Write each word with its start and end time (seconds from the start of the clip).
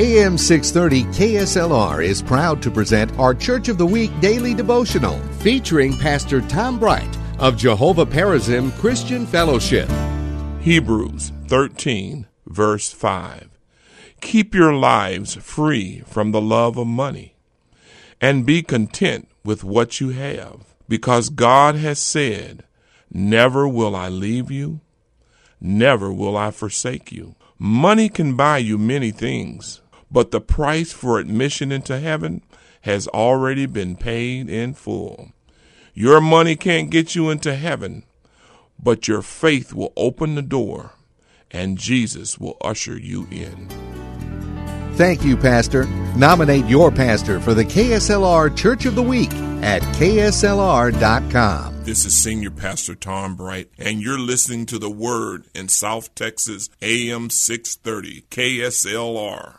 AM 0.00 0.38
630 0.38 1.12
KSLR 1.18 2.04
is 2.04 2.22
proud 2.22 2.62
to 2.62 2.70
present 2.70 3.10
our 3.18 3.34
Church 3.34 3.66
of 3.66 3.78
the 3.78 3.86
Week 3.86 4.12
daily 4.20 4.54
devotional 4.54 5.18
featuring 5.40 5.92
Pastor 5.92 6.40
Tom 6.40 6.78
Bright 6.78 7.18
of 7.40 7.56
Jehovah 7.56 8.06
Perazim 8.06 8.70
Christian 8.78 9.26
Fellowship. 9.26 9.90
Hebrews 10.60 11.32
13, 11.48 12.28
verse 12.46 12.92
5. 12.92 13.48
Keep 14.20 14.54
your 14.54 14.72
lives 14.72 15.34
free 15.34 16.04
from 16.06 16.30
the 16.30 16.40
love 16.40 16.76
of 16.76 16.86
money 16.86 17.34
and 18.20 18.46
be 18.46 18.62
content 18.62 19.28
with 19.44 19.64
what 19.64 20.00
you 20.00 20.10
have, 20.10 20.76
because 20.88 21.28
God 21.28 21.74
has 21.74 21.98
said, 21.98 22.62
Never 23.12 23.66
will 23.66 23.96
I 23.96 24.08
leave 24.08 24.48
you, 24.48 24.78
never 25.60 26.12
will 26.12 26.36
I 26.36 26.52
forsake 26.52 27.10
you. 27.10 27.34
Money 27.58 28.08
can 28.08 28.36
buy 28.36 28.58
you 28.58 28.78
many 28.78 29.10
things, 29.10 29.80
but 30.10 30.30
the 30.30 30.40
price 30.40 30.92
for 30.92 31.18
admission 31.18 31.72
into 31.72 31.98
heaven 31.98 32.42
has 32.82 33.08
already 33.08 33.66
been 33.66 33.96
paid 33.96 34.48
in 34.48 34.74
full. 34.74 35.32
Your 35.94 36.20
money 36.20 36.56
can't 36.56 36.90
get 36.90 37.14
you 37.14 37.28
into 37.30 37.54
heaven, 37.54 38.04
but 38.82 39.08
your 39.08 39.22
faith 39.22 39.74
will 39.74 39.92
open 39.96 40.34
the 40.34 40.42
door 40.42 40.92
and 41.50 41.78
Jesus 41.78 42.38
will 42.38 42.56
usher 42.62 42.98
you 42.98 43.26
in. 43.30 43.68
Thank 44.94 45.24
you, 45.24 45.36
Pastor. 45.36 45.84
Nominate 46.16 46.66
your 46.66 46.90
pastor 46.90 47.40
for 47.40 47.54
the 47.54 47.64
KSLR 47.64 48.56
Church 48.56 48.84
of 48.84 48.96
the 48.96 49.02
Week 49.02 49.32
at 49.62 49.82
KSLR.com. 49.94 51.84
This 51.84 52.04
is 52.04 52.14
Senior 52.14 52.50
Pastor 52.50 52.94
Tom 52.94 53.36
Bright, 53.36 53.70
and 53.78 54.02
you're 54.02 54.18
listening 54.18 54.66
to 54.66 54.78
the 54.78 54.90
Word 54.90 55.46
in 55.54 55.68
South 55.68 56.14
Texas, 56.14 56.68
AM 56.82 57.30
630, 57.30 58.22
KSLR. 58.30 59.58